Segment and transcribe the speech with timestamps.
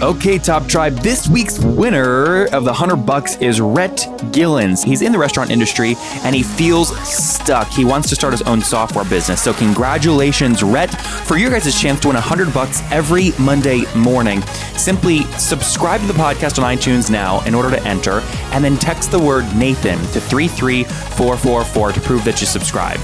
[0.00, 3.96] Okay, Top Tribe, this week's winner of the 100 bucks is Rhett
[4.30, 4.84] Gillens.
[4.84, 7.66] He's in the restaurant industry and he feels stuck.
[7.66, 9.42] He wants to start his own software business.
[9.42, 10.94] So congratulations, Rhett,
[11.26, 14.40] for your guys' chance to win 100 bucks every Monday morning.
[14.76, 18.20] Simply subscribe to the podcast on iTunes now in order to enter
[18.52, 23.00] and then text the word Nathan to 33444 to prove that you subscribe.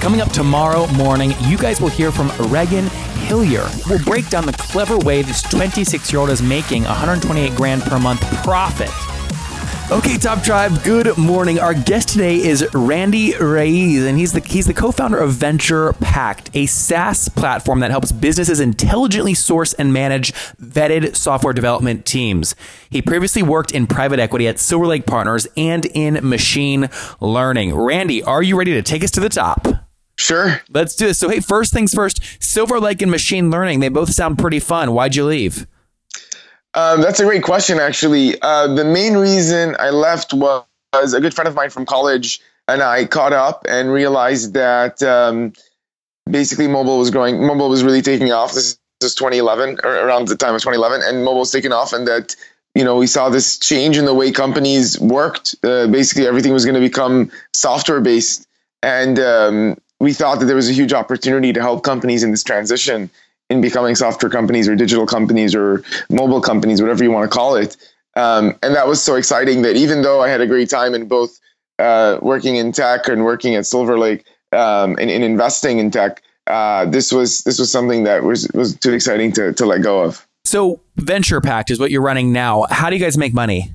[0.00, 2.84] Coming up tomorrow morning, you guys will hear from Regan
[3.28, 3.68] Hillier.
[3.86, 7.98] We'll break down the clever way this 26 year old is making 128 grand per
[7.98, 8.90] month profit.
[9.90, 11.58] Okay, Top Tribe, good morning.
[11.58, 16.50] Our guest today is Randy Rayess, and he's the he's the co-founder of Venture Pact,
[16.54, 22.54] a SaaS platform that helps businesses intelligently source and manage vetted software development teams.
[22.88, 26.88] He previously worked in private equity at Silver Lake Partners and in machine
[27.20, 27.74] learning.
[27.74, 29.87] Randy, are you ready to take us to the top?
[30.18, 30.60] Sure.
[30.70, 31.18] Let's do this.
[31.18, 34.92] So, hey, first things first, Silver Lake and machine learning, they both sound pretty fun.
[34.92, 35.66] Why'd you leave?
[36.74, 38.40] Um, that's a great question, actually.
[38.42, 40.64] Uh, the main reason I left was
[41.14, 45.54] a good friend of mine from college and I caught up and realized that um,
[46.30, 48.52] basically mobile was growing, mobile was really taking off.
[48.52, 52.06] This is 2011, or around the time of 2011, and mobile was taking off, and
[52.06, 52.36] that
[52.74, 55.56] you know we saw this change in the way companies worked.
[55.64, 58.46] Uh, basically, everything was going to become software based,
[58.82, 62.42] and um, we thought that there was a huge opportunity to help companies in this
[62.42, 63.10] transition
[63.50, 67.56] in becoming software companies or digital companies or mobile companies, whatever you want to call
[67.56, 67.76] it.
[68.14, 71.08] Um, and that was so exciting that even though I had a great time in
[71.08, 71.38] both
[71.78, 76.22] uh, working in tech and working at Silver Lake um, and, and, investing in tech,
[76.48, 80.02] uh, this was this was something that was was too exciting to to let go
[80.02, 80.26] of.
[80.44, 82.66] So Venture Pact is what you're running now.
[82.70, 83.72] How do you guys make money?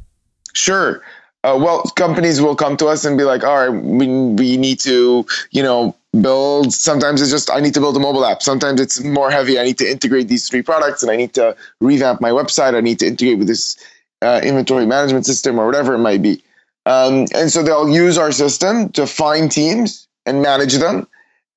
[0.54, 1.02] Sure.
[1.44, 4.80] Uh, well, companies will come to us and be like, "All right, we we need
[4.82, 6.74] to, you know, build.
[6.74, 8.42] Sometimes it's just i need to build a mobile app.
[8.42, 9.60] Sometimes it's more heavy.
[9.60, 12.76] I need to integrate these three products and i need to revamp my website.
[12.76, 13.78] I need to integrate with this
[14.22, 16.44] uh, inventory management system or whatever it might be.
[16.86, 21.08] Um, and so they'll use our system to find teams and manage them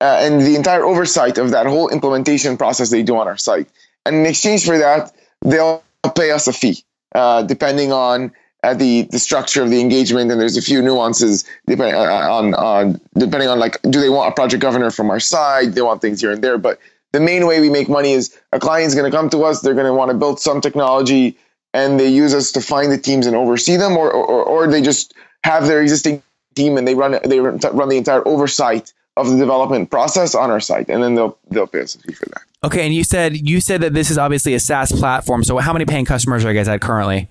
[0.01, 3.69] uh, and the entire oversight of that whole implementation process they do on our site.
[4.05, 5.13] And in exchange for that
[5.45, 5.83] they'll
[6.15, 6.85] pay us a fee
[7.15, 11.45] uh, depending on at the the structure of the engagement, and there's a few nuances
[11.67, 15.21] depending uh, on on depending on like do they want a project governor from our
[15.21, 15.75] side?
[15.75, 16.79] They want things here and there, but
[17.13, 19.61] the main way we make money is a client's going to come to us.
[19.61, 21.37] They're going to want to build some technology,
[21.73, 24.83] and they use us to find the teams and oversee them, or or, or they
[24.83, 26.23] just have their existing
[26.55, 30.61] team and they run they run the entire oversight of the development process on our
[30.61, 32.43] site, and then they'll they'll pay us a fee for that.
[32.65, 35.45] Okay, and you said you said that this is obviously a SaaS platform.
[35.45, 37.29] So how many paying customers are you guys at currently?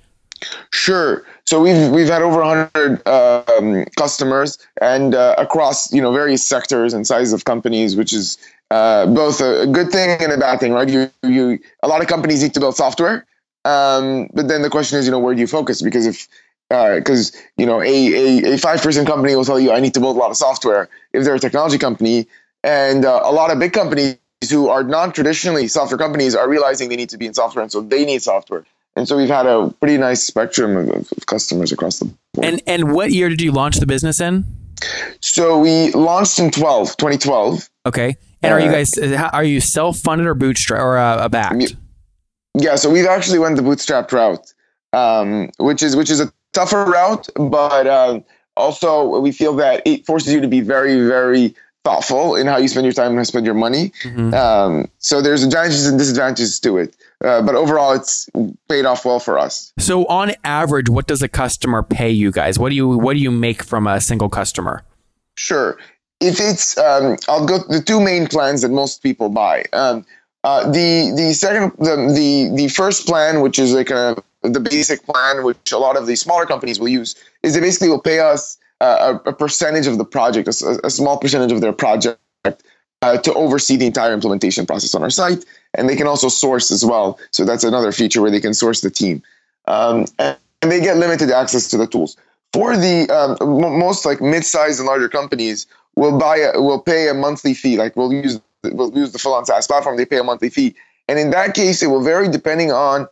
[0.71, 1.25] Sure.
[1.45, 6.93] So we've we've had over 100 um, customers and uh, across you know various sectors
[6.93, 8.37] and sizes of companies, which is
[8.71, 10.89] uh, both a good thing and a bad thing, right?
[10.89, 13.25] You you a lot of companies need to build software,
[13.63, 15.81] um, but then the question is, you know, where do you focus?
[15.81, 16.27] Because if
[16.69, 19.99] because uh, you know a a five person company will tell you I need to
[19.99, 22.27] build a lot of software if they're a technology company,
[22.63, 24.17] and uh, a lot of big companies
[24.49, 27.71] who are non traditionally software companies are realizing they need to be in software, and
[27.71, 28.65] so they need software.
[28.95, 32.45] And so we've had a pretty nice spectrum of, of customers across the board.
[32.45, 34.45] And and what year did you launch the business in?
[35.21, 37.69] So we launched in 12, 2012.
[37.85, 38.15] Okay.
[38.41, 38.97] And uh, are you uh, guys
[39.33, 41.75] are you self funded or bootstrap or uh, backed?
[42.57, 44.53] Yeah, so we've actually went the bootstrap route,
[44.93, 48.21] um, which is which is a tougher route, but uh,
[48.55, 51.53] also we feel that it forces you to be very very
[51.83, 53.91] thoughtful in how you spend your time and spend your money.
[54.03, 54.33] Mm-hmm.
[54.33, 56.95] Um, so there's advantages and disadvantages to it.
[57.23, 58.29] Uh, but overall, it's
[58.67, 59.71] paid off well for us.
[59.79, 62.59] So, on average, what does a customer pay you guys?
[62.59, 64.83] What do you what do you make from a single customer?
[65.35, 65.77] Sure.
[66.21, 69.65] If it's, um, I'll go the two main plans that most people buy.
[69.73, 70.05] Um,
[70.43, 75.03] uh, the the second the, the the first plan, which is like a the basic
[75.05, 78.19] plan, which a lot of the smaller companies will use, is they basically will pay
[78.19, 82.19] us uh, a, a, percentage of the project, a, a small percentage of their project
[83.01, 85.45] uh, to oversee the entire implementation process on our site.
[85.77, 87.19] And they can also source as well.
[87.31, 89.21] So that's another feature where they can source the team.
[89.67, 92.17] Um, and, they get limited access to the tools.
[92.51, 97.07] For the um, m- most like mid-sized and larger companies, will buy a, will pay
[97.07, 97.77] a monthly fee.
[97.77, 99.97] Like we'll use we'll use the full on SaaS platform.
[99.97, 100.75] They pay a monthly fee,
[101.07, 103.07] and in that case, it will vary depending on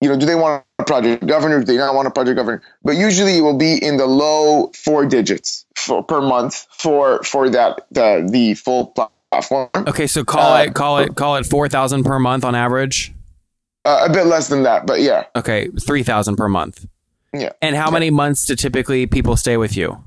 [0.00, 1.60] you know, do they want a project governor?
[1.60, 2.60] Do they not want a project governor?
[2.82, 7.48] But usually it will be in the low four digits for, per month for for
[7.50, 9.12] that the the full platform.
[9.32, 13.12] Okay, so call Uh, it call it call it four thousand per month on average.
[13.84, 16.86] Uh, a bit less than that, but yeah, Okay, three thousand per month.
[17.32, 17.50] yeah.
[17.60, 20.04] And how many months do typically people stay with you?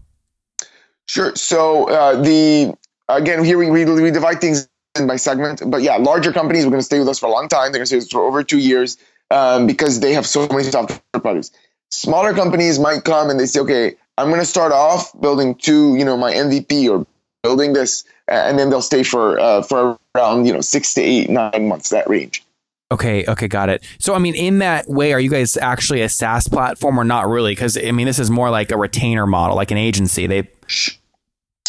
[1.08, 1.36] Sure.
[1.36, 2.74] So uh, the
[3.10, 4.68] again here we, we we divide things
[4.98, 7.32] in by segment, but yeah, larger companies are going to stay with us for a
[7.32, 7.72] long time.
[7.72, 8.98] They're going to stay with us for over two years
[9.30, 11.52] um, because they have so many software products.
[11.92, 15.96] Smaller companies might come and they say, okay, I'm going to start off building two,
[15.98, 17.06] you know, my MVP or
[17.46, 21.30] building this, and then they'll stay for uh, for around you know six to eight
[21.30, 22.44] nine months that range.
[22.92, 23.84] Okay, okay, got it.
[24.00, 27.28] So, I mean, in that way, are you guys actually a SaaS platform or not
[27.28, 27.52] really?
[27.52, 30.28] Because I mean, this is more like a retainer model, like an agency.
[30.28, 30.50] They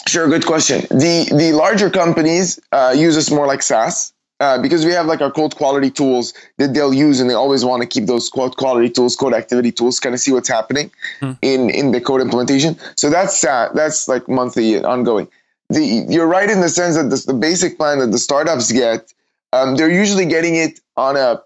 [0.07, 0.81] Sure, good question.
[0.91, 5.21] The the larger companies uh, use us more like SaaS uh, because we have like
[5.21, 8.57] our code quality tools that they'll use, and they always want to keep those code
[8.57, 10.91] quality tools, code activity tools, kind of see what's happening
[11.43, 12.77] in in the code implementation.
[12.97, 15.29] So that's uh, that's like monthly ongoing.
[15.69, 19.13] The you're right in the sense that the, basic plan that the startups get,
[19.53, 21.43] um, they're usually getting it on a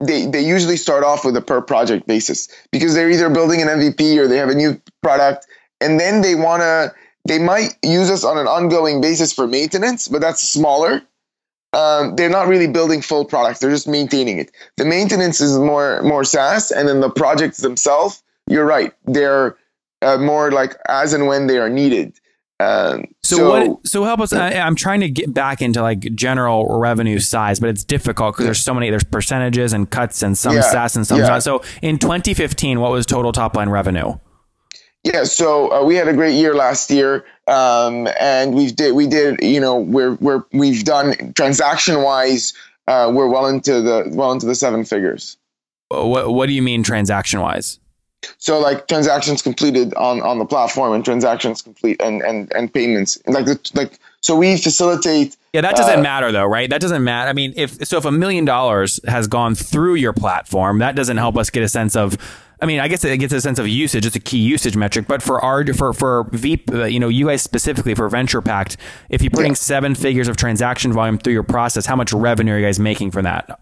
[0.00, 3.68] they, they usually start off with a per project basis because they're either building an
[3.68, 5.46] MVP or they have a new product
[5.80, 6.92] and then they want to
[7.26, 11.02] they might use us on an ongoing basis for maintenance but that's smaller.
[11.72, 14.52] Um, they're not really building full products they're just maintaining it.
[14.76, 19.56] The maintenance is more more SaaS and then the projects themselves you're right they're
[20.02, 22.18] uh, more like as and when they are needed
[22.64, 23.86] um, So, what?
[23.86, 24.32] So help us.
[24.32, 28.46] I, I'm trying to get back into like general revenue size, but it's difficult because
[28.46, 28.90] there's so many.
[28.90, 31.38] There's percentages and cuts, and some Yeah, SaaS and some yeah.
[31.38, 34.14] So in 2015, what was total top line revenue?
[35.04, 39.06] Yeah, so uh, we had a great year last year, um, and we've did we
[39.06, 42.54] did you know we're we're we've done transaction wise,
[42.88, 45.36] uh, we're well into the well into the seven figures.
[45.88, 47.78] What What do you mean transaction wise?
[48.38, 53.18] So like transactions completed on on the platform and transactions complete and and and payments
[53.26, 55.36] like the, like so we facilitate.
[55.52, 56.68] Yeah, that doesn't Uh, matter though, right?
[56.70, 57.28] That doesn't matter.
[57.28, 61.18] I mean, if so, if a million dollars has gone through your platform, that doesn't
[61.18, 62.16] help us get a sense of.
[62.62, 64.06] I mean, I guess it gets a sense of usage.
[64.06, 65.06] It's a key usage metric.
[65.06, 68.78] But for our for for Veep, uh, you know, you guys specifically for Venture Pact,
[69.10, 69.56] if you're putting Yeah.
[69.56, 73.10] seven figures of transaction volume through your process, how much revenue are you guys making
[73.10, 73.60] from that?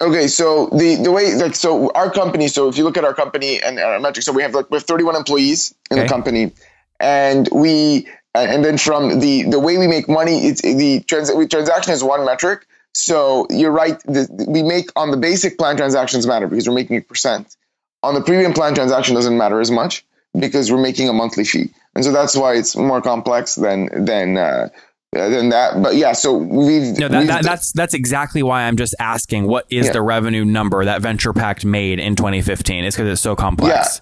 [0.00, 2.48] Okay, so the the way like so our company.
[2.48, 4.76] So if you look at our company and our metrics, so we have like we
[4.76, 6.06] have 31 employees in Okay.
[6.06, 6.52] the company,
[7.00, 11.48] and we and then from the the way we make money, it's the trans, we,
[11.48, 12.66] transaction is one metric.
[12.94, 13.98] So you're right.
[14.04, 17.56] The, we make on the basic plan transactions matter because we're making a percent.
[18.04, 20.04] On the premium plan transaction doesn't matter as much
[20.38, 24.36] because we're making a monthly fee, and so that's why it's more complex than than
[24.36, 24.68] uh,
[25.12, 25.82] than that.
[25.82, 29.46] But yeah, so we've No, that, we've- that that's that's exactly why I'm just asking.
[29.46, 29.92] What is Yeah.
[29.92, 32.84] the revenue number that Venture Pact made in 2015?
[32.84, 34.00] Is because it's so complex.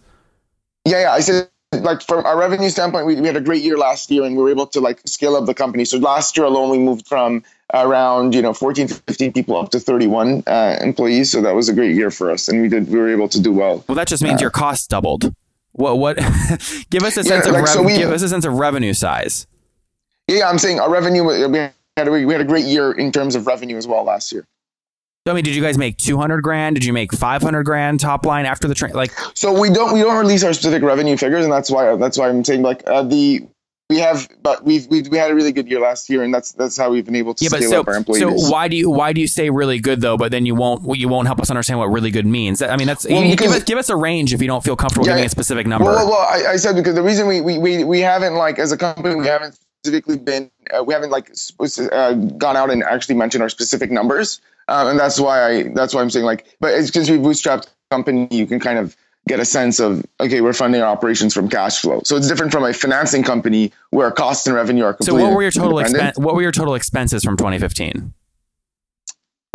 [0.85, 1.13] Yeah, yeah.
[1.13, 4.25] I said like from our revenue standpoint, we, we had a great year last year,
[4.25, 5.85] and we were able to like scale up the company.
[5.85, 7.43] So last year alone, we moved from
[7.75, 11.31] around you know 14 to 15 people up to 31 uh, employees.
[11.33, 13.41] So that was a great year for us, and we did we were able to
[13.41, 13.85] do well.
[13.89, 15.33] Well, that just means your costs doubled.
[15.73, 15.99] What?
[15.99, 16.17] What?
[16.91, 18.55] give us a Yeah, sense of like, rev- so we- give us a sense of
[18.55, 19.47] revenue size.
[20.29, 21.59] Yeah, I'm saying our revenue we
[21.97, 24.45] had a, we had a great year in terms of revenue as well last year.
[25.27, 26.77] So, I mean, did you guys make 200 grand?
[26.77, 28.93] Did you make 500 grand top line after the train?
[28.93, 32.19] Like, So we don't we don't release our specific revenue figures, and that's why that's
[32.19, 33.47] why I'm saying like uh, the
[33.89, 36.53] we have but we've, we've we had a really good year last year, and that's
[36.53, 38.67] that's how we've been able to yeah, but scale so, up our employee so why
[38.67, 40.17] do you why do you say really good though?
[40.17, 42.63] But then you won't you won't help us understand what really good means.
[42.63, 44.77] I mean, that's Well, you- give us give us a range if you don't feel
[44.77, 45.85] comfortable Yeah, giving a specific number.
[45.85, 48.59] Well, well, well I, I said because the reason we, we, we, we haven't like
[48.59, 51.31] as a company we haven't specifically been uh, we haven't like
[51.93, 55.95] uh, gone out and actually mentioned our specific numbers, um, and that's why I that's
[55.95, 58.97] why I'm saying like, but it's because we bootstrapped company, you can kind of
[59.29, 62.01] get a sense of okay, we're funding our operations from cash flow.
[62.05, 65.23] So it's different from a financing company where cost and revenue are so, completely.
[65.23, 68.13] what were your total expen- What were your total expenses from 2015?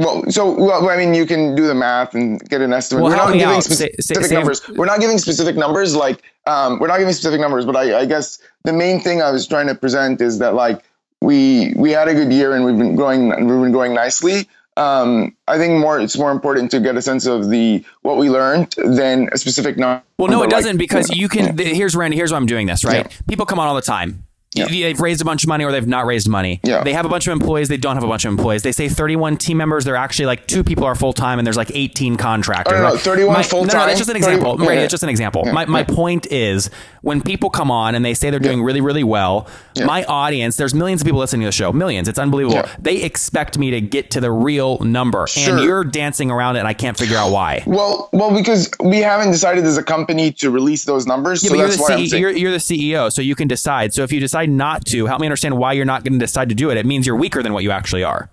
[0.02, 3.04] Well, so well, I mean, you can do the math and get an estimate.
[3.04, 4.68] Well, we're not giving specific Say- say- say- numbers.
[4.70, 5.96] We're not giving specific numbers.
[5.96, 7.66] Like, um, we're not giving specific numbers.
[7.66, 10.82] But I, I guess the main thing I was trying to present is that like
[11.22, 13.30] we we had a good year and we've been growing.
[13.30, 14.48] We've been growing nicely.
[14.78, 18.30] Um, I think more it's more important to get a sense of the what we
[18.30, 20.02] learned than a specific number.
[20.18, 21.46] Well, no, it doesn't because you can.
[21.46, 21.52] yeah.
[21.52, 22.16] th- Here's Randy.
[22.16, 22.84] Here's why I'm doing this.
[22.86, 23.06] Right?
[23.06, 23.18] Yeah.
[23.28, 24.24] People come on all the time.
[24.54, 24.66] Yeah.
[24.68, 26.60] They've raised a bunch of money or they've not raised money.
[26.64, 26.84] Yeah.
[26.84, 27.70] They have a bunch of employees.
[27.70, 28.64] They don't have a bunch of employees.
[28.64, 29.86] They say 31 team members.
[29.86, 32.74] They're actually like two people are full time and there's like 18 contractors.
[32.78, 34.58] Oh, no, no, 31 My- full No, no, time, that's just an 30 example.
[34.60, 34.84] yeah, Right, yeah.
[34.84, 35.44] It's just an example.
[35.46, 36.70] Yeah, my, my point is
[37.02, 39.48] when people come on and they say they're doing really, really well,
[39.86, 41.72] my audience, there's millions of people listening to the show.
[41.72, 42.10] Millions.
[42.10, 42.64] It's unbelievable.
[42.80, 45.28] They expect me to get to the real number.
[45.28, 45.56] Sure.
[45.56, 47.64] And you're dancing around it and I can't figure out why.
[47.66, 51.58] Well, well, because we haven't decided as a company to release those numbers, Yeah, so
[51.58, 52.22] that's why I'm saying.
[52.22, 53.94] you're, you're the CEO, so you can decide.
[53.94, 56.50] So if you decide not to, help me understand why you're not going to decide
[56.50, 56.78] to do it.
[56.78, 58.30] It means you're weaker than what you actually are.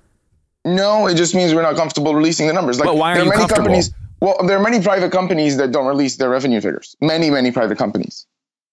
[0.65, 2.79] No, it just means we're not comfortable releasing the numbers.
[2.79, 3.65] Like, But why are there you many comfortable?
[3.65, 3.93] companies.
[4.21, 6.97] Well, there are many private companies that don't release their revenue figures.
[7.01, 8.27] Many, many private companies.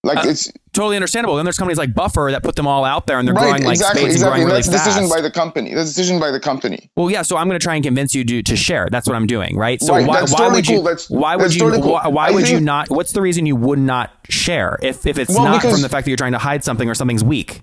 [0.06, 1.36] Like Uh, it's Totally understandable.
[1.36, 3.64] Then there's companies like Buffer that put them all out there and they're right, growing
[3.64, 4.42] like exactly, spades exactly.
[4.42, 5.74] and growing And really that's a decision by the company.
[5.74, 6.90] That's decision by the company.
[6.96, 7.22] well, yeah.
[7.22, 8.88] So I'm going to try and convince you to, to share.
[8.90, 9.80] That's what I'm doing, right?
[9.80, 10.74] So Right, why, that's why totally would you?
[10.76, 10.82] cool.
[10.84, 11.60] That's- why would that's you?
[11.60, 11.92] totally cool.
[11.92, 12.90] Why, why would you not?
[12.90, 15.88] What's the reason you would not share if if it's Well, not because- from the
[15.88, 17.62] fact that you're trying to hide something or something's weak?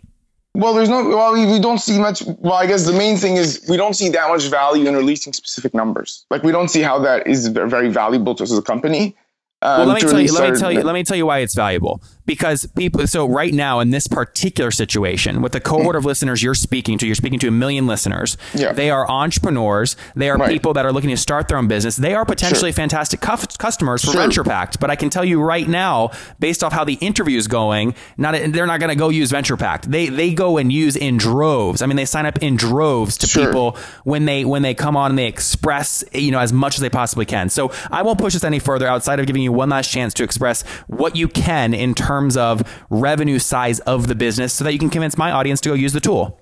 [0.55, 1.07] Well, there's no.
[1.07, 2.23] Well, we, we don't see much.
[2.25, 5.33] Well, I guess the main thing is we don't see that much value in releasing
[5.33, 6.25] specific numbers.
[6.29, 9.15] Like we don't see how that is very valuable to us as a company.
[9.63, 10.31] Um, Well, let me tell you.
[10.31, 10.81] Let me tell you.
[10.81, 12.03] Let me tell you why it's valuable.
[12.25, 13.05] Because people.
[13.07, 17.05] So right now in this particular situation, with the cohort of listeners you're speaking to,
[17.05, 18.37] you're speaking to a million listeners.
[18.53, 18.71] Yeah.
[18.71, 19.95] They are entrepreneurs.
[20.15, 20.49] They are Right.
[20.49, 21.95] people that are looking to start their own business.
[21.97, 24.21] They are potentially fantastic cuf- customers for Sure.
[24.21, 24.79] Venture Pact.
[24.79, 28.33] But I can tell you right now, based off how the interview is going, not
[28.33, 29.91] they're not going to go use Venture Pact.
[29.91, 31.81] They they go and use in droves.
[31.81, 33.45] I mean, they sign up in droves to Sure.
[33.45, 36.81] people when they when they come on and they express you know as much as
[36.81, 37.49] they possibly can.
[37.49, 40.23] So I won't push this any further outside of giving you one last chance to
[40.23, 44.79] express what you can in terms of revenue size of the business, so that you
[44.79, 46.39] can convince my audience to go use the tool.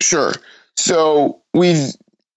[0.00, 0.32] Sure.
[0.76, 1.92] So we've,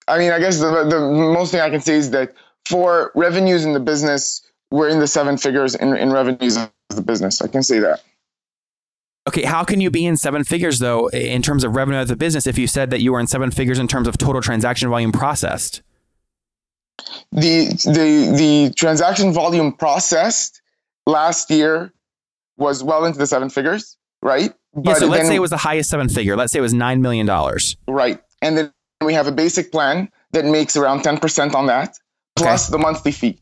[0.07, 2.33] I mean, I guess the, the most thing I can say is that
[2.65, 7.01] for revenues in the business, we're in the seven figures in, in revenues of the
[7.01, 7.41] business.
[7.41, 8.01] I can say that.
[9.27, 12.15] Okay, how can you be in seven figures though in terms of revenue of the
[12.15, 14.89] business if you said that you were in seven figures in terms of total transaction
[14.89, 15.83] volume processed?
[17.31, 20.60] The, the, the transaction volume processed
[21.07, 21.93] last year
[22.57, 24.53] was well into the seven figures, right?
[24.83, 26.35] Yeah, so let's then- say it was the highest seven figure.
[26.35, 27.75] Let's say it was nine million dollars.
[27.87, 28.21] Right.
[28.41, 31.97] And then we have a basic plan that makes around 10% on that,
[32.35, 33.40] plus the monthly fee.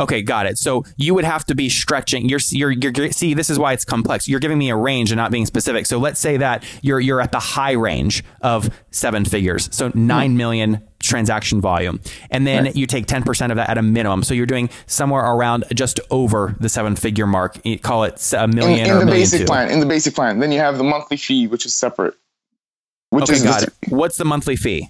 [0.00, 0.58] Okay, got it.
[0.58, 2.28] So you would have to be stretching.
[2.28, 4.26] You're, you're, you're, see, this is why it's complex.
[4.28, 5.86] You're giving me a range and not being specific.
[5.86, 9.68] So let's say that you're, you're at the high range of seven figures.
[9.72, 10.06] So mm-hmm.
[10.06, 12.00] nine million transaction volume.
[12.30, 14.22] And then you take 10% of that at a minimum.
[14.22, 17.58] So you're doing somewhere around just over the seven figure mark.
[17.64, 19.46] You Call it a million in or the million basic two.
[19.46, 20.38] plan, in the basic plan.
[20.38, 22.14] Then you have the monthly fee, which is separate.
[23.10, 23.72] Which Okay, is got it.
[23.88, 24.88] What's the monthly fee?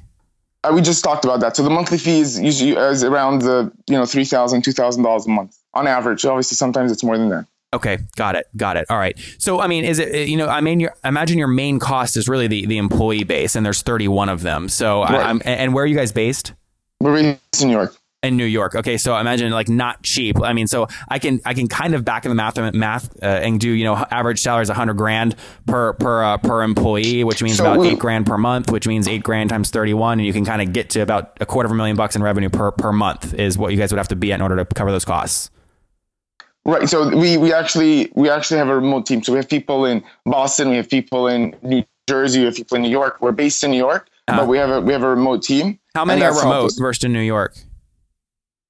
[0.63, 1.57] Uh, we just talked about that.
[1.57, 5.03] So the monthly fee is usually is around the you know three thousand, two thousand
[5.03, 6.25] dollars a month on average.
[6.25, 7.47] Obviously, sometimes it's more than that.
[7.73, 8.87] Okay, got it, got it.
[8.91, 9.17] All right.
[9.39, 12.29] So, I mean, is it you know, I mean, your imagine your main cost is
[12.29, 14.69] really the the employee base, and there's 31 of them.
[14.69, 15.27] So, I, Right.
[15.27, 16.53] I'm and where are you guys based?
[17.01, 17.95] We're based in New York.
[18.23, 18.75] In New York.
[18.75, 20.41] Okay, so imagine like not cheap.
[20.43, 23.27] I mean, so I can I can kind of back in the math math uh,
[23.27, 25.37] and do you know average salary is a hundred grand
[25.67, 29.09] per per uh, per employee, which means So about eight grand per month, which means
[29.09, 31.67] eight grand times thirty one, and you can kind of get to about a quarter
[31.67, 34.09] of a million bucks in revenue per per month is what you guys would have
[34.09, 35.51] to be at in order to cover those costs.
[36.67, 36.87] Right.
[36.91, 39.23] So we we actually we actually have a remote team.
[39.23, 42.77] So we have people in Boston, we have people in New Jersey, we have people
[42.77, 43.17] in New York.
[43.23, 44.41] We're based in New York, Uh-huh.
[44.43, 45.79] but we have a we have a remote team.
[45.95, 46.79] How many are remote us.
[46.79, 47.57] versus in New York?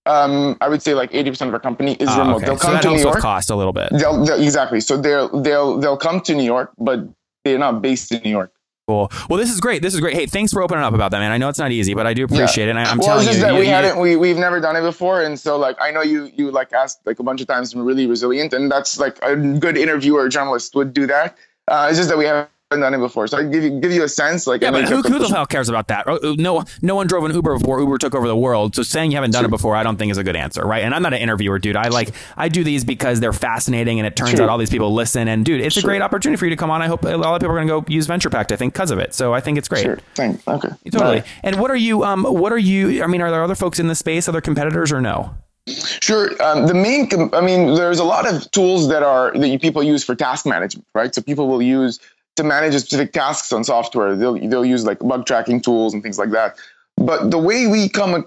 [0.07, 2.37] Um, I would say like eighty percent of our company is Ah, remote.
[2.37, 2.47] okay.
[2.47, 3.19] They'll so come that to New York.
[3.19, 3.90] cost a little bit.
[3.92, 4.80] They'll, they'll exactly.
[4.80, 7.00] So they'll they'll they'll come to New York, but
[7.45, 8.50] they're not based in New York.
[8.88, 9.12] Cool.
[9.28, 9.83] Well, this is great.
[9.83, 10.14] This is great.
[10.14, 11.30] Hey, thanks for opening up about that, man.
[11.30, 12.71] I know it's not easy, but I do appreciate it.
[12.71, 14.38] And I, I'm well, telling it's just you, that you- we you- hadn't we we've
[14.38, 17.23] never done it before, and so like I know you you like asked like a
[17.23, 20.92] bunch of times, and we're really resilient, and that's like a good interviewer journalist would
[20.95, 21.37] do that.
[21.69, 22.49] Uh, it's just that we haven't
[22.79, 25.03] done it before, so I give you give you a sense like Yeah, but who,
[25.03, 26.05] who the hell cares about that?
[26.07, 28.77] Oh, No, no one drove an Uber before Uber took over the world.
[28.77, 30.85] So saying you haven't done it before, I don't think is a good answer, right?
[30.85, 31.75] And I'm not an interviewer, dude.
[31.75, 34.43] I like I do these because they're fascinating, and it turns Sure.
[34.43, 35.27] out all these people listen.
[35.27, 36.81] And dude, it's a great opportunity for you to come on.
[36.81, 38.53] I hope a lot of people are going to go use Venture Pact.
[38.53, 39.15] I think because of it.
[39.15, 39.83] So I think it's great.
[39.83, 39.99] Sure.
[40.15, 40.47] Thank.
[40.47, 40.69] Okay.
[40.93, 41.17] Totally.
[41.17, 41.27] Right.
[41.43, 42.05] And what are you?
[42.05, 43.03] Um, what are you?
[43.03, 45.35] I mean, are there other folks in the space, other competitors, or no?
[45.67, 46.31] Sure.
[46.41, 49.59] Um, the main, com- I mean, there's a lot of tools that are that you,
[49.59, 51.12] people use for task management, right?
[51.12, 51.99] So people will use
[52.41, 54.17] to manage specific tasks on software.
[54.17, 56.57] They'll they'll use like bug tracking tools and things like that.
[56.97, 58.27] But the way we come,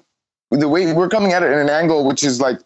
[0.51, 2.59] the way we're coming at it in an angle which is like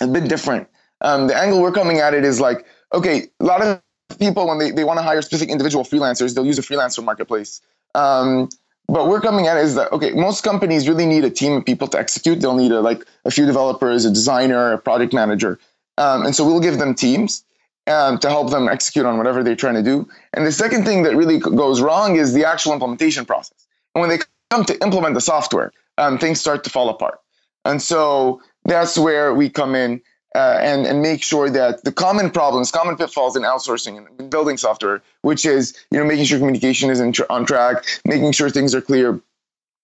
[0.00, 0.68] a bit different.
[1.00, 3.82] Um, the angle we're coming at it is like, okay, a lot of
[4.18, 7.60] people when they, they want to hire specific individual freelancers, they'll use a freelancer marketplace.
[7.94, 8.48] Um,
[8.88, 11.64] but we're coming at it is that okay, most companies really need a team of
[11.64, 12.40] people to execute.
[12.40, 15.58] They'll need a, like a few developers, a designer, a project manager,
[15.98, 17.44] um, and so we'll give them teams.
[17.86, 20.08] Um, to help them execute on whatever they're trying to do.
[20.32, 23.66] And the second thing that really goes wrong is the actual implementation process.
[23.94, 24.18] And when they
[24.50, 27.18] come to implement the software, um, things start to fall apart.
[27.64, 30.00] And so that's where we come in
[30.34, 34.56] uh, and, and make sure that the common problems, common pitfalls in outsourcing and building
[34.56, 38.74] software, which is you know making sure communication is tr- on track, making sure things
[38.74, 39.20] are clear,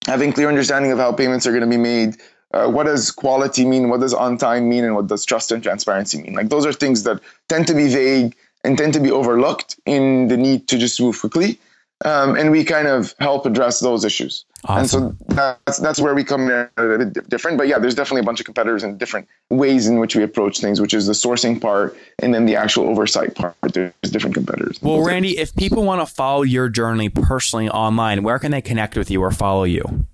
[0.06, 2.16] having clear understanding of how payments are going to be made.
[2.52, 3.88] Uh, what does quality mean?
[3.90, 4.84] What does on time mean?
[4.84, 6.34] And what does trust and transparency mean?
[6.34, 10.28] Like those are things that tend to be vague and tend to be overlooked in
[10.28, 11.58] the need to just move quickly.
[12.04, 14.44] Um, and we kind of help address those issues.
[14.64, 15.16] Awesome.
[15.28, 17.58] And so that's that's where we come in a bit different.
[17.58, 20.60] But yeah, there's definitely a bunch of competitors and different ways in which we approach
[20.60, 23.56] things, which is the sourcing part and then the actual oversight part.
[23.62, 24.78] There's different competitors.
[24.80, 28.96] Well, Randy, if people want to follow your journey personally online, where can they connect
[28.96, 30.06] with you or follow you?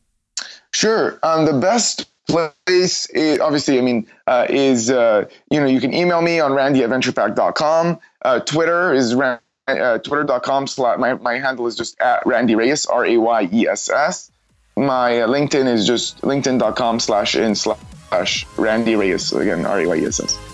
[0.73, 1.19] Sure.
[1.23, 3.09] Um, the best place,
[3.41, 6.91] obviously, I mean, uh, is, uh, you know, you can email me on randy at
[6.91, 7.99] venturepact.com.
[8.23, 12.87] Uh, Twitter is randy uh, twitter.com slash my, my handle is just at randy rayess
[12.87, 14.31] r-a-y-e-s-s
[14.77, 20.54] my uh, linkedin is just linkedin.com slash in slash randy rayess again r-a-y-e-s-s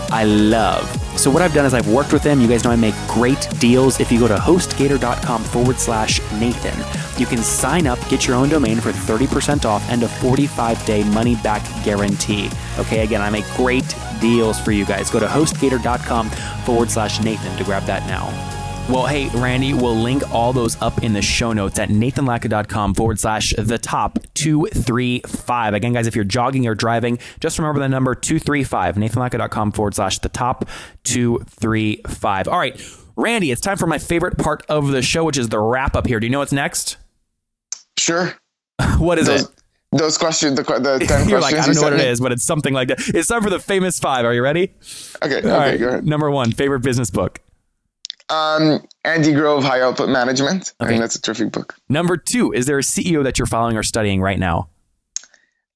[0.11, 0.85] I love.
[1.17, 2.41] So what I've done is I've worked with them.
[2.41, 3.99] You guys know I make great deals.
[3.99, 6.77] If you go to hostgator.com forward slash Nathan,
[7.19, 11.03] you can sign up, get your own domain for 30% off and a 45 day
[11.05, 12.49] money back guarantee.
[12.77, 15.09] Okay, again, I make great deals for you guys.
[15.09, 16.29] Go to hostgator.com
[16.65, 18.60] forward slash Nathan to grab that now.
[18.89, 23.19] Well, hey, Randy, we'll link all those up in the show notes at nathanlatka.com forward
[23.19, 25.73] slash the top 235.
[25.73, 30.19] Again, guys, if you're jogging or driving, just remember the number 235, nathanlatka.com forward slash
[30.19, 30.67] the top
[31.05, 32.49] 235.
[32.49, 32.81] All right,
[33.15, 36.05] Randy, it's time for my favorite part of the show, which is the wrap up
[36.05, 36.19] here.
[36.19, 36.97] Do you know what's next?
[37.97, 38.33] Sure.
[38.97, 39.49] what is those, it?
[39.93, 42.05] Those questions, the, the 10 You're like, questions I don't you know what sent it
[42.05, 42.11] me?
[42.11, 42.99] is, but it's something like that.
[43.15, 44.25] It's time for the famous five.
[44.25, 44.73] Are you ready?
[45.23, 45.79] Okay, okay, All right.
[45.79, 46.05] go ahead.
[46.05, 47.39] Number one, favorite business book.
[48.31, 50.73] Um, Andy Grove, High Output Management.
[50.79, 51.75] I think that's a terrific book.
[51.89, 54.69] Number two, is there a CEO that you're following or studying right now?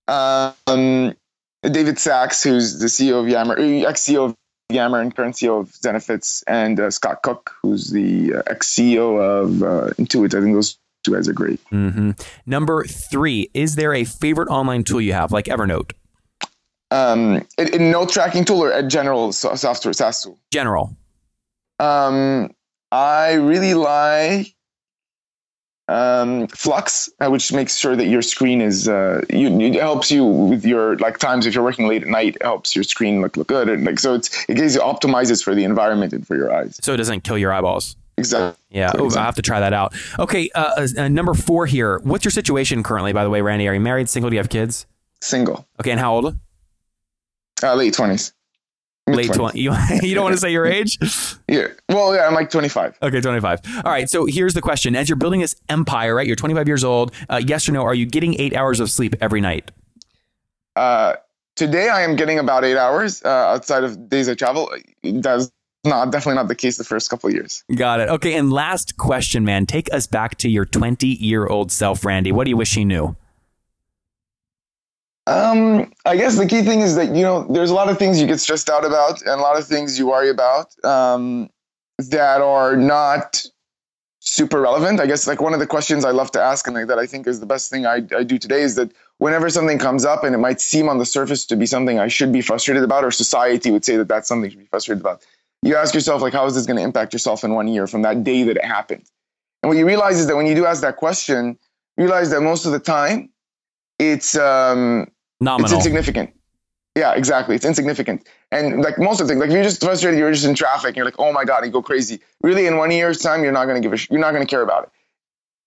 [0.07, 1.15] Um,
[1.63, 4.35] David Sacks, who's the CEO of Yammer, ex CEO of
[4.71, 9.19] Yammer and current CEO of Zenefits, and uh, Scott Cook, who's the uh, ex CEO
[9.19, 10.33] of uh, Intuit.
[10.35, 11.59] I think those two guys are great.
[11.69, 12.11] hmm
[12.45, 15.91] Number three, is there a favorite online tool you have, like Evernote?
[16.91, 20.39] Um, in, in note tracking tool or a general so- software SaaS tool.
[20.51, 20.95] General.
[21.79, 22.51] Um,
[22.91, 24.55] I really like
[25.88, 30.25] um, Flux, uh, which makes sure that your screen is uh, you, it helps you
[30.25, 33.38] with your like times if you're working late at night, it helps your screen look
[33.38, 36.35] look good and like so it's it gives you optimizes for the environment and for
[36.35, 36.79] your eyes.
[36.81, 37.95] So it doesn't kill your eyeballs.
[38.17, 38.57] Exactly.
[38.69, 39.93] Yeah, oh, I have to try that out.
[40.17, 41.99] Okay, uh, uh, number four here.
[41.99, 43.67] What's your situation currently, by the way, Randy?
[43.67, 44.29] Are you married, single?
[44.29, 44.85] Do you have kids?
[45.21, 46.35] Single, Okay, and how old?
[47.61, 48.33] uh, late twenties.
[49.07, 49.59] Late 20.
[49.59, 50.97] You, you don't want to say your age?
[51.47, 51.67] Yeah.
[51.89, 52.97] Well, yeah, I'm like 25.
[53.03, 53.59] Okay, 25.
[53.85, 54.95] All right, so here's the question.
[54.95, 56.25] As you're building this empire, right?
[56.25, 57.13] You're 25 years old.
[57.29, 59.69] Uh, yes or no, are you getting eight hours of sleep every night?
[60.75, 61.13] Uh,
[61.55, 64.71] today I am getting about eight hours uh, outside of days I travel.
[65.03, 65.51] That's
[65.83, 67.63] not definitely not the case the first couple of years.
[67.75, 68.09] Got it.
[68.09, 69.67] Okay, and last question, man.
[69.67, 72.31] Take us back to your 20 year old self, Randy.
[72.31, 73.15] What do you wish you knew?
[75.27, 78.21] Um, I guess the key thing is that you know there's a lot of things
[78.21, 81.49] you get stressed out about, and a lot of things you worry about um,
[81.97, 83.43] that are not
[84.19, 84.99] super relevant.
[84.99, 87.07] I guess like one of the questions I love to ask, and like, that I
[87.07, 90.23] think is the best thing I, I do today, is that whenever something comes up
[90.23, 93.03] and it might seem on the surface to be something I should be frustrated about,
[93.03, 95.25] or society would say that that's something to be frustrated about,
[95.63, 98.03] you ask yourself like, how is this going to impact yourself in one year from
[98.03, 99.03] that day that it happened?
[99.63, 101.57] And what you realize is that when you do ask that question,
[101.97, 103.29] you realize that most of the time,
[103.97, 105.07] it's um,
[105.63, 106.34] it's insignificant.
[106.95, 107.55] Yeah, exactly.
[107.55, 108.27] It's insignificant.
[108.51, 110.89] And like most of the things, like if you're just frustrated, you're just in traffic,
[110.89, 112.21] and you're like, oh my God, you go crazy.
[112.41, 114.62] Really, in one year's time, you're not gonna give a sh- you're not gonna care
[114.62, 114.89] about it.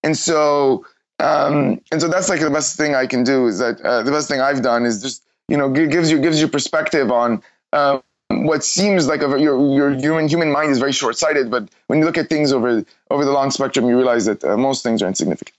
[0.03, 0.85] And so
[1.19, 4.11] um, and so that's like the best thing I can do is that uh, the
[4.11, 7.43] best thing I've done is just, you know, gi- gives you gives you perspective on
[7.73, 11.67] uh, what seems like a, your your human human mind is very short sighted, but
[11.87, 14.81] when you look at things over over the long spectrum, you realize that uh, most
[14.81, 15.55] things are insignificant.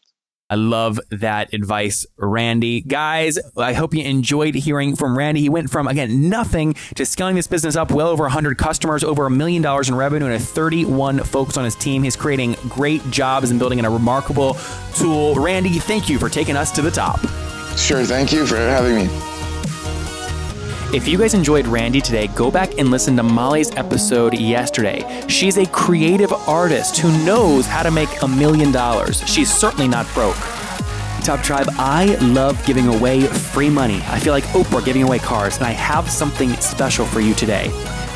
[0.50, 2.80] I love that advice, Randy.
[2.80, 5.40] Guys, I hope you enjoyed hearing from Randy.
[5.40, 9.26] He went from, again, nothing to scaling this business up well over 100 customers, over
[9.26, 12.02] a million dollars in revenue, and a 31 folks on his team.
[12.02, 14.56] He's creating great jobs and building a remarkable
[14.94, 15.36] tool.
[15.36, 17.20] Randy, thank you for taking us to the top.
[17.76, 18.04] Sure.
[18.04, 19.29] Thank you for having me.
[20.92, 25.24] If you guys enjoyed Randy today, go back and listen to Molly's episode yesterday.
[25.28, 29.22] She's a creative artist who knows how to make a million dollars.
[29.24, 30.34] She's certainly not broke.
[31.22, 34.02] Top Tribe, I love giving away free money.
[34.08, 37.70] I feel like Oprah giving away cars, and I have something special for you today.